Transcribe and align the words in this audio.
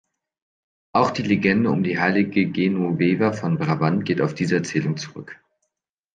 Auch 0.93 1.11
die 1.11 1.21
Legende 1.21 1.69
um 1.69 1.83
die 1.83 1.99
heilige 1.99 2.47
Genoveva 2.49 3.33
von 3.33 3.59
Brabant 3.59 4.03
geht 4.03 4.19
auf 4.21 4.33
diese 4.33 4.55
Erzählung 4.55 4.97
zurück. 4.97 5.39